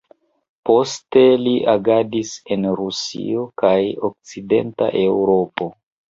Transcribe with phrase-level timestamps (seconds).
[0.67, 3.73] Poste li agadis en Rusio kaj
[4.09, 5.69] okcidenta Eŭropo.